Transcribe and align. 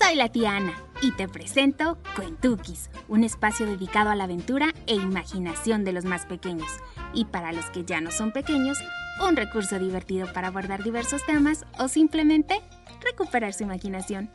Soy 0.00 0.16
la 0.16 0.30
tía 0.30 0.56
Ana 0.56 0.74
y 1.02 1.12
te 1.12 1.28
presento 1.28 1.98
Cuentukis, 2.14 2.90
un 3.08 3.24
espacio 3.24 3.66
dedicado 3.66 4.10
a 4.10 4.14
la 4.14 4.24
aventura 4.24 4.74
e 4.86 4.94
imaginación 4.94 5.84
de 5.84 5.92
los 5.92 6.04
más 6.04 6.26
pequeños. 6.26 6.70
Y 7.14 7.24
para 7.24 7.52
los 7.52 7.66
que 7.70 7.84
ya 7.84 8.00
no 8.00 8.10
son 8.10 8.32
pequeños, 8.32 8.78
un 9.26 9.36
recurso 9.36 9.78
divertido 9.78 10.32
para 10.32 10.48
abordar 10.48 10.82
diversos 10.82 11.24
temas 11.26 11.64
o 11.78 11.88
simplemente 11.88 12.60
recuperar 13.00 13.52
su 13.54 13.64
imaginación. 13.64 14.30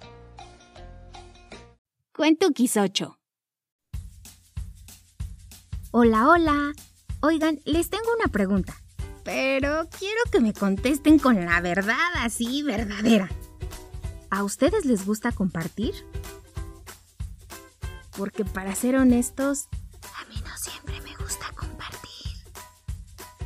Cuentukis 2.15 2.77
8 2.77 3.17
Hola, 5.91 6.27
hola. 6.27 6.73
Oigan, 7.21 7.59
les 7.65 7.89
tengo 7.89 8.05
una 8.19 8.31
pregunta, 8.31 8.73
pero 9.23 9.87
quiero 9.97 10.21
que 10.31 10.39
me 10.39 10.51
contesten 10.51 11.19
con 11.19 11.45
la 11.45 11.61
verdad 11.61 11.95
así 12.15 12.63
verdadera. 12.63 13.29
¿A 14.35 14.43
ustedes 14.43 14.83
les 14.85 15.05
gusta 15.05 15.31
compartir? 15.31 15.93
Porque 18.17 18.43
para 18.43 18.73
ser 18.73 18.95
honestos, 18.95 19.67
a 20.19 20.27
mí 20.27 20.33
no 20.43 20.57
siempre 20.57 20.99
me 21.01 21.15
gusta 21.23 21.45
compartir. 21.55 22.31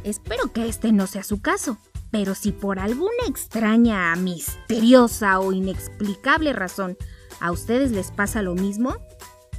Espero 0.05 0.53
que 0.53 0.69
este 0.69 0.93
no 0.93 1.05
sea 1.05 1.23
su 1.23 1.41
caso, 1.41 1.77
pero 2.09 2.35
si 2.35 2.53
por 2.53 2.79
alguna 2.79 3.25
extraña, 3.27 4.15
misteriosa 4.15 5.41
o 5.41 5.51
inexplicable 5.51 6.53
razón 6.53 6.95
a 7.41 7.51
ustedes 7.51 7.91
les 7.91 8.11
pasa 8.11 8.41
lo 8.41 8.55
mismo, 8.55 8.95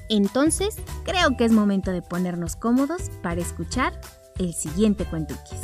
entonces 0.08 0.76
creo 1.04 1.36
que 1.36 1.44
es 1.44 1.52
momento 1.52 1.90
de 1.90 2.00
ponernos 2.00 2.56
cómodos 2.56 3.10
para 3.22 3.42
escuchar 3.42 4.00
el 4.38 4.54
siguiente 4.54 5.04
cuentuquis. 5.04 5.60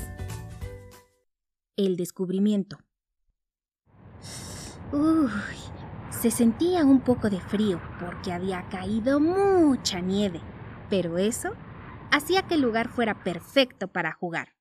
El 1.75 1.97
descubrimiento. 1.97 2.84
Uy, 4.95 5.29
se 6.13 6.31
sentía 6.31 6.85
un 6.85 7.01
poco 7.01 7.29
de 7.29 7.41
frío 7.41 7.83
porque 7.99 8.31
había 8.31 8.69
caído 8.69 9.19
mucha 9.19 9.99
nieve, 9.99 10.41
pero 10.89 11.19
eso 11.19 11.51
hacía 12.13 12.47
que 12.47 12.55
el 12.55 12.61
lugar 12.61 12.89
fuera 12.89 13.25
perfecto 13.25 13.89
para 13.89 14.13
jugar. 14.13 14.55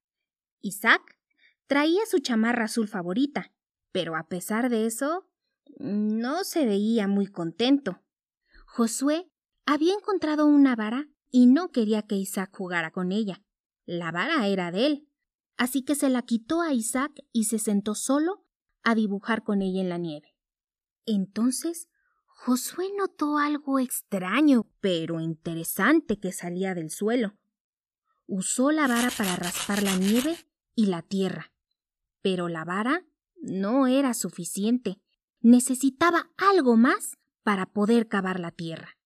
Isaac 0.59 1.19
traía 1.67 2.07
su 2.07 2.17
chamarra 2.17 2.65
azul 2.65 2.87
favorita, 2.87 3.51
pero 3.91 4.15
a 4.15 4.27
pesar 4.27 4.71
de 4.71 4.87
eso, 4.87 5.29
no 5.77 6.43
se 6.43 6.65
veía 6.65 7.07
muy 7.07 7.27
contento. 7.27 8.01
Josué 8.65 9.29
había 9.67 9.93
encontrado 9.93 10.47
una 10.47 10.75
vara 10.75 11.09
y 11.29 11.45
no 11.45 11.69
quería 11.69 12.01
que 12.01 12.15
Isaac 12.15 12.49
jugara 12.57 12.89
con 12.89 13.11
ella. 13.11 13.43
La 13.85 14.11
vara 14.11 14.47
era 14.47 14.71
de 14.71 14.87
él, 14.87 15.07
así 15.57 15.83
que 15.83 15.93
se 15.93 16.09
la 16.09 16.23
quitó 16.23 16.61
a 16.61 16.73
Isaac 16.73 17.11
y 17.31 17.43
se 17.43 17.59
sentó 17.59 17.93
solo 17.93 18.42
a 18.83 18.95
dibujar 18.95 19.43
con 19.43 19.61
ella 19.61 19.81
en 19.81 19.89
la 19.89 19.97
nieve. 19.97 20.35
Entonces 21.05 21.89
Josué 22.25 22.89
notó 22.97 23.37
algo 23.37 23.79
extraño, 23.79 24.67
pero 24.81 25.19
interesante 25.19 26.19
que 26.19 26.31
salía 26.31 26.75
del 26.75 26.89
suelo. 26.89 27.37
Usó 28.27 28.71
la 28.71 28.87
vara 28.87 29.09
para 29.17 29.35
raspar 29.35 29.83
la 29.83 29.95
nieve 29.95 30.37
y 30.75 30.87
la 30.87 31.01
tierra. 31.01 31.53
Pero 32.21 32.49
la 32.49 32.65
vara 32.65 33.05
no 33.41 33.87
era 33.87 34.13
suficiente. 34.13 34.99
Necesitaba 35.41 36.31
algo 36.37 36.75
más 36.77 37.17
para 37.43 37.65
poder 37.65 38.07
cavar 38.07 38.39
la 38.39 38.51
tierra. 38.51 38.97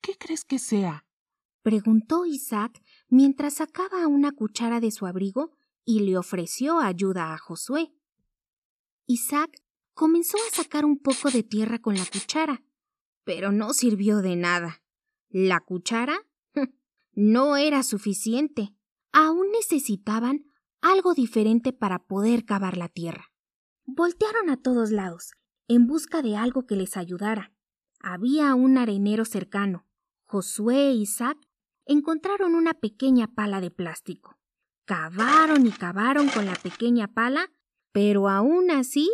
¿Qué 0.00 0.16
crees 0.18 0.44
que 0.44 0.58
sea? 0.58 1.04
preguntó 1.62 2.26
Isaac 2.26 2.80
mientras 3.08 3.54
sacaba 3.54 4.06
una 4.06 4.30
cuchara 4.30 4.78
de 4.78 4.92
su 4.92 5.06
abrigo 5.06 5.50
y 5.84 6.00
le 6.00 6.16
ofreció 6.16 6.78
ayuda 6.78 7.34
a 7.34 7.38
Josué. 7.38 7.92
Isaac 9.06 9.62
comenzó 9.94 10.36
a 10.36 10.54
sacar 10.54 10.84
un 10.84 10.98
poco 10.98 11.30
de 11.30 11.42
tierra 11.42 11.78
con 11.78 11.94
la 11.94 12.04
cuchara, 12.04 12.62
pero 13.24 13.52
no 13.52 13.72
sirvió 13.72 14.18
de 14.18 14.36
nada. 14.36 14.82
La 15.28 15.60
cuchara 15.60 16.18
no 17.12 17.56
era 17.56 17.82
suficiente. 17.82 18.74
Aún 19.12 19.50
necesitaban 19.52 20.44
algo 20.80 21.14
diferente 21.14 21.72
para 21.72 22.00
poder 22.06 22.44
cavar 22.44 22.76
la 22.76 22.88
tierra. 22.88 23.32
Voltearon 23.84 24.50
a 24.50 24.56
todos 24.56 24.90
lados, 24.90 25.32
en 25.68 25.86
busca 25.86 26.20
de 26.20 26.36
algo 26.36 26.66
que 26.66 26.76
les 26.76 26.96
ayudara. 26.96 27.52
Había 28.00 28.54
un 28.54 28.76
arenero 28.76 29.24
cercano. 29.24 29.86
Josué 30.24 30.88
e 30.88 30.94
Isaac 30.94 31.38
encontraron 31.86 32.54
una 32.54 32.74
pequeña 32.74 33.28
pala 33.34 33.60
de 33.60 33.70
plástico. 33.70 34.38
Cavaron 34.84 35.66
y 35.66 35.70
cavaron 35.70 36.28
con 36.28 36.44
la 36.44 36.54
pequeña 36.54 37.08
pala 37.14 37.50
pero 37.96 38.28
aún 38.28 38.70
así, 38.70 39.10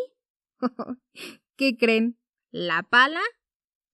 ¿qué 1.56 1.76
creen? 1.78 2.18
La 2.50 2.82
pala 2.82 3.22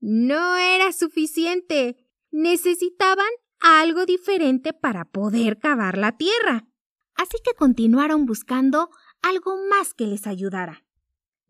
no 0.00 0.56
era 0.56 0.92
suficiente. 0.92 2.08
Necesitaban 2.30 3.28
algo 3.60 4.06
diferente 4.06 4.72
para 4.72 5.04
poder 5.04 5.58
cavar 5.58 5.98
la 5.98 6.16
tierra. 6.16 6.68
Así 7.14 7.36
que 7.44 7.52
continuaron 7.52 8.24
buscando 8.24 8.88
algo 9.20 9.58
más 9.68 9.92
que 9.92 10.06
les 10.06 10.26
ayudara. 10.26 10.86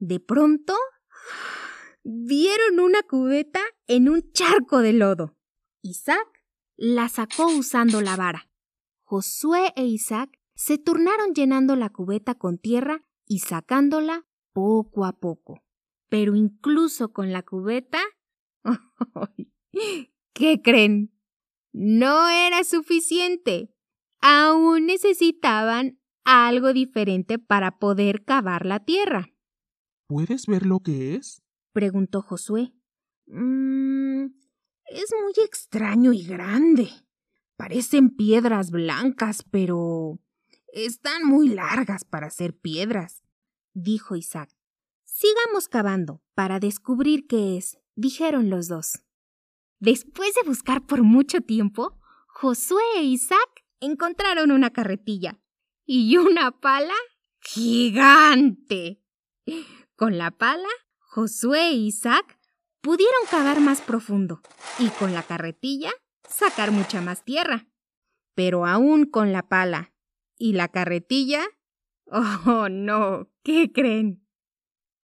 De 0.00 0.18
pronto, 0.18 0.74
vieron 2.02 2.80
una 2.80 3.04
cubeta 3.04 3.60
en 3.86 4.08
un 4.08 4.32
charco 4.32 4.80
de 4.80 4.94
lodo. 4.94 5.36
Isaac 5.82 6.26
la 6.74 7.08
sacó 7.08 7.46
usando 7.46 8.00
la 8.00 8.16
vara. 8.16 8.50
Josué 9.04 9.72
e 9.76 9.84
Isaac 9.84 10.40
se 10.56 10.76
turnaron 10.76 11.34
llenando 11.34 11.76
la 11.76 11.90
cubeta 11.90 12.34
con 12.34 12.58
tierra 12.58 13.04
y 13.28 13.40
sacándola 13.40 14.26
poco 14.52 15.04
a 15.04 15.12
poco. 15.12 15.62
Pero 16.08 16.34
incluso 16.34 17.12
con 17.12 17.32
la 17.32 17.42
cubeta... 17.42 18.00
¿Qué 20.32 20.62
creen? 20.62 21.12
No 21.72 22.28
era 22.28 22.64
suficiente. 22.64 23.72
Aún 24.20 24.86
necesitaban 24.86 26.00
algo 26.24 26.72
diferente 26.72 27.38
para 27.38 27.78
poder 27.78 28.24
cavar 28.24 28.66
la 28.66 28.84
tierra. 28.84 29.30
¿Puedes 30.06 30.46
ver 30.46 30.66
lo 30.66 30.80
que 30.80 31.14
es? 31.14 31.42
preguntó 31.72 32.22
Josué. 32.22 32.72
Mmm. 33.26 34.26
Es 34.90 35.14
muy 35.22 35.44
extraño 35.44 36.12
y 36.12 36.24
grande. 36.24 36.88
Parecen 37.56 38.10
piedras 38.10 38.70
blancas, 38.70 39.44
pero 39.50 40.18
están 40.72 41.24
muy 41.24 41.48
largas 41.48 42.04
para 42.04 42.30
ser 42.30 42.56
piedras, 42.56 43.22
dijo 43.72 44.16
Isaac. 44.16 44.50
Sigamos 45.04 45.68
cavando 45.68 46.22
para 46.34 46.60
descubrir 46.60 47.26
qué 47.26 47.56
es, 47.56 47.78
dijeron 47.94 48.50
los 48.50 48.68
dos. 48.68 49.04
Después 49.80 50.34
de 50.34 50.42
buscar 50.42 50.86
por 50.86 51.02
mucho 51.02 51.40
tiempo, 51.40 51.98
Josué 52.26 52.82
e 52.96 53.02
Isaac 53.02 53.64
encontraron 53.80 54.50
una 54.50 54.70
carretilla 54.70 55.40
y 55.84 56.16
una 56.16 56.50
pala 56.52 56.94
gigante. 57.40 59.02
Con 59.96 60.18
la 60.18 60.30
pala, 60.30 60.68
Josué 60.98 61.70
e 61.70 61.72
Isaac 61.72 62.38
pudieron 62.80 63.26
cavar 63.30 63.60
más 63.60 63.80
profundo 63.80 64.40
y 64.78 64.88
con 64.90 65.12
la 65.14 65.22
carretilla 65.22 65.90
sacar 66.28 66.70
mucha 66.70 67.00
más 67.00 67.24
tierra. 67.24 67.66
Pero 68.34 68.66
aún 68.66 69.06
con 69.06 69.32
la 69.32 69.48
pala 69.48 69.92
¿Y 70.38 70.52
la 70.52 70.68
carretilla? 70.68 71.44
Oh, 72.10 72.70
no. 72.70 73.28
¿Qué 73.42 73.70
creen? 73.70 74.26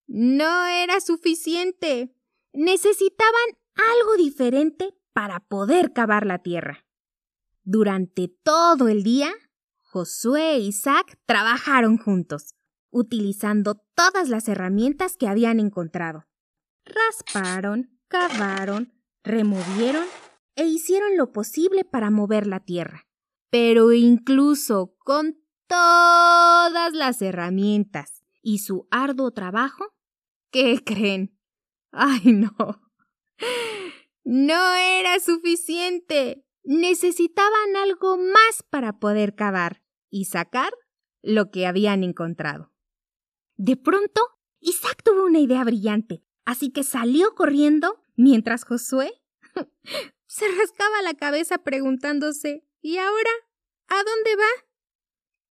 No 0.06 0.64
era 0.64 1.00
suficiente. 1.00 2.16
Necesitaban 2.54 3.58
algo 3.74 4.16
diferente 4.16 4.94
para 5.12 5.40
poder 5.40 5.92
cavar 5.92 6.24
la 6.24 6.38
tierra. 6.38 6.86
Durante 7.62 8.28
todo 8.28 8.88
el 8.88 9.02
día, 9.02 9.32
Josué 9.80 10.52
e 10.52 10.58
Isaac 10.60 11.18
trabajaron 11.26 11.98
juntos, 11.98 12.54
utilizando 12.90 13.74
todas 13.94 14.28
las 14.28 14.48
herramientas 14.48 15.16
que 15.16 15.28
habían 15.28 15.60
encontrado. 15.60 16.26
Rasparon, 16.84 17.98
cavaron, 18.08 18.92
removieron 19.22 20.04
e 20.56 20.66
hicieron 20.66 21.16
lo 21.16 21.32
posible 21.32 21.84
para 21.84 22.10
mover 22.10 22.46
la 22.46 22.60
tierra. 22.60 23.03
Pero 23.54 23.92
incluso 23.92 24.96
con 24.98 25.40
todas 25.68 26.92
las 26.92 27.22
herramientas 27.22 28.24
y 28.42 28.58
su 28.58 28.88
arduo 28.90 29.30
trabajo, 29.30 29.94
¿qué 30.50 30.82
creen? 30.84 31.38
Ay, 31.92 32.32
no. 32.32 32.50
No 34.24 34.74
era 34.74 35.20
suficiente. 35.20 36.44
Necesitaban 36.64 37.76
algo 37.76 38.16
más 38.16 38.64
para 38.68 38.98
poder 38.98 39.36
cavar 39.36 39.84
y 40.10 40.24
sacar 40.24 40.72
lo 41.22 41.52
que 41.52 41.68
habían 41.68 42.02
encontrado. 42.02 42.72
De 43.54 43.76
pronto, 43.76 44.20
Isaac 44.58 45.00
tuvo 45.04 45.26
una 45.26 45.38
idea 45.38 45.62
brillante, 45.62 46.24
así 46.44 46.72
que 46.72 46.82
salió 46.82 47.36
corriendo 47.36 48.04
mientras 48.16 48.64
Josué 48.64 49.12
se 50.26 50.44
rascaba 50.58 51.02
la 51.02 51.14
cabeza 51.14 51.58
preguntándose 51.58 52.63
¿Y 52.86 52.98
ahora? 52.98 53.30
¿A 53.88 53.96
dónde 54.04 54.36
va? 54.36 54.66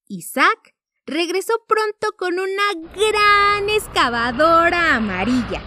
Isaac 0.05 0.75
regresó 1.07 1.65
pronto 1.67 2.15
con 2.15 2.37
una 2.37 2.61
gran 2.95 3.69
excavadora 3.69 4.97
amarilla 4.97 5.59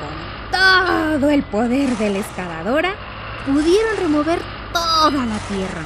con 0.00 0.50
todo 0.50 1.28
el 1.28 1.42
poder 1.42 1.90
de 1.98 2.08
la 2.08 2.18
escavadora, 2.20 2.96
pudieron 3.44 3.98
remover 3.98 4.38
toda 4.72 5.26
la 5.26 5.38
tierra. 5.46 5.84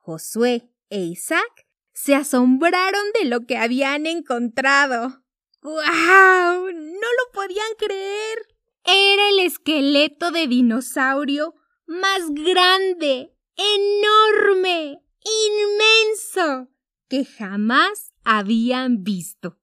Josué 0.00 0.68
e 0.90 1.00
Isaac 1.00 1.66
se 1.94 2.14
asombraron 2.14 3.06
de 3.18 3.24
lo 3.24 3.46
que 3.46 3.56
habían 3.56 4.04
encontrado. 4.04 5.22
¡Guau! 5.62 6.72
No 6.72 7.08
lo 7.16 7.32
podían 7.32 7.74
creer. 7.78 8.38
Era 8.84 9.30
el 9.30 9.38
esqueleto 9.38 10.30
de 10.30 10.46
dinosaurio 10.46 11.54
más 11.86 12.20
grande, 12.28 13.32
enorme, 13.58 15.02
inmenso, 15.20 16.68
que 17.08 17.24
jamás 17.24 18.12
habían 18.22 19.02
visto. 19.02 19.58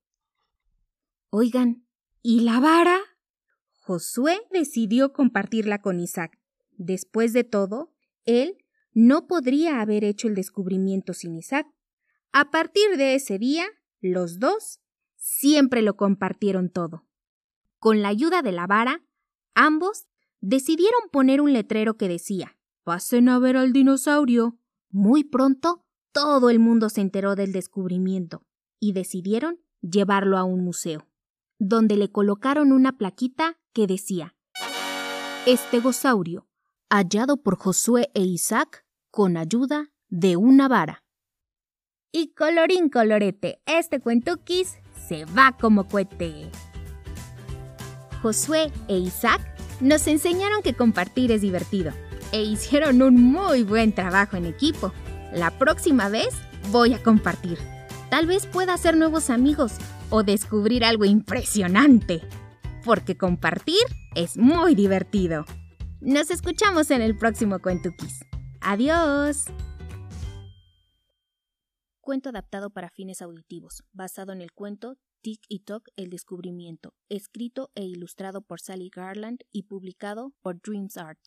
Oigan, 1.30 1.88
¿y 2.21 2.42
la 2.42 2.59
vara? 2.59 3.00
Josué 3.80 4.42
decidió 4.51 5.13
compartirla 5.13 5.81
con 5.81 6.00
Isaac. 6.00 6.39
Después 6.71 7.31
de 7.33 7.44
todo, 7.44 7.94
él 8.25 8.57
no 8.94 9.27
podría 9.27 9.80
haber 9.80 10.03
hecho 10.03 10.27
el 10.27 10.36
descubrimiento 10.36 11.13
sin 11.13 11.36
Isaac. 11.36 11.68
A 12.33 12.51
partir 12.51 12.98
de 12.98 13.15
ese 13.15 13.39
día, 13.39 13.65
los 14.01 14.39
dos 14.39 14.81
siempre 15.15 15.81
lo 15.81 15.95
compartieron 15.95 16.69
todo. 16.69 17.06
Con 17.80 18.01
la 18.01 18.09
ayuda 18.09 18.41
de 18.41 18.51
la 18.51 18.68
vara, 18.68 19.06
ambos 19.53 20.07
decidieron 20.41 21.01
poner 21.12 21.39
un 21.39 21.53
letrero 21.53 21.95
que 21.95 22.07
decía 22.07 22.55
Pasen 22.86 23.30
a 23.30 23.40
ver 23.40 23.58
al 23.58 23.74
dinosaurio. 23.74 24.60
Muy 24.92 25.24
pronto, 25.24 25.84
todo 26.14 26.52
el 26.52 26.60
mundo 26.60 26.90
se 26.90 27.02
enteró 27.02 27.36
del 27.36 27.52
descubrimiento 27.52 28.46
y 28.80 28.94
decidieron 28.94 29.60
llevarlo 29.82 30.38
a 30.38 30.44
un 30.44 30.64
museo, 30.64 31.08
donde 31.58 31.98
le 31.98 32.12
colocaron 32.12 32.72
una 32.72 32.96
plaquita 32.96 33.60
que 33.74 33.88
decía 33.88 34.36
Estegosaurio, 35.48 36.48
hallado 36.92 37.38
por 37.38 37.58
Josué 37.58 38.12
e 38.14 38.22
Isaac 38.22 38.86
con 39.10 39.36
ayuda 39.36 39.92
de 40.10 40.38
una 40.38 40.68
vara. 40.68 41.04
Y 42.12 42.36
colorín 42.36 42.90
colorete, 42.90 43.64
este 43.66 44.00
cuentuquis 44.00 44.78
se 45.08 45.26
va 45.26 45.58
como 45.60 45.88
cohete. 45.88 46.52
Josué 48.22 48.72
e 48.88 49.00
Isaac 49.00 49.42
nos 49.82 50.06
enseñaron 50.06 50.62
que 50.62 50.76
compartir 50.76 51.32
es 51.32 51.42
divertido 51.42 51.92
e 52.31 52.44
hicieron 52.44 53.01
un 53.01 53.22
muy 53.22 53.63
buen 53.63 53.94
trabajo 53.94 54.38
en 54.38 54.45
equipo. 54.45 54.92
La 55.33 55.51
próxima 55.51 56.10
vez 56.10 56.36
voy 56.72 56.94
a 56.94 57.01
compartir. 57.01 57.57
Tal 58.10 58.27
vez 58.27 58.45
pueda 58.45 58.74
hacer 58.74 58.95
nuevos 58.95 59.30
amigos 59.30 59.74
o 60.10 60.24
descubrir 60.24 60.86
algo 60.86 61.06
impresionante. 61.06 62.22
Porque 62.83 63.18
compartir 63.18 63.83
es 64.16 64.38
muy 64.38 64.75
divertido. 64.75 65.45
Nos 66.01 66.30
escuchamos 66.30 66.92
en 66.92 67.01
el 67.01 67.18
próximo 67.18 67.60
Cuentuquis. 67.60 68.24
¡Adiós! 68.62 69.45
Cuento 72.00 72.30
adaptado 72.30 72.69
para 72.69 72.92
fines 72.92 73.22
auditivos, 73.24 73.83
basado 73.92 74.31
en 74.31 74.42
el 74.42 74.51
cuento 74.51 74.98
Tic 75.22 75.42
y 75.50 75.62
Toc 75.62 75.88
El 75.95 76.12
Descubrimiento, 76.12 76.94
escrito 77.10 77.72
e 77.74 77.83
ilustrado 77.83 78.44
por 78.44 78.62
Sally 78.62 78.92
Garland 78.95 79.39
y 79.51 79.63
publicado 79.63 80.33
por 80.44 80.62
Dreams 80.62 80.98
Art. 80.98 81.19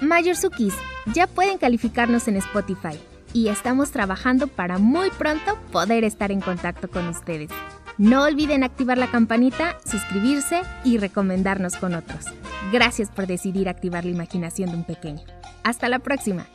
Mayorsukis, 0.00 0.74
ya 1.14 1.26
pueden 1.26 1.56
calificarnos 1.56 2.28
en 2.28 2.36
Spotify 2.36 2.98
y 3.32 3.48
estamos 3.48 3.90
trabajando 3.90 4.46
para 4.46 4.78
muy 4.78 5.10
pronto 5.10 5.58
poder 5.72 6.04
estar 6.04 6.30
en 6.30 6.40
contacto 6.40 6.88
con 6.88 7.08
ustedes. 7.08 7.50
No 7.96 8.24
olviden 8.24 8.62
activar 8.62 8.98
la 8.98 9.10
campanita, 9.10 9.78
suscribirse 9.84 10.60
y 10.84 10.98
recomendarnos 10.98 11.76
con 11.76 11.94
otros. 11.94 12.26
Gracias 12.72 13.10
por 13.10 13.26
decidir 13.26 13.70
activar 13.70 14.04
la 14.04 14.10
imaginación 14.10 14.70
de 14.70 14.76
un 14.76 14.84
pequeño. 14.84 15.22
Hasta 15.64 15.88
la 15.88 15.98
próxima. 15.98 16.46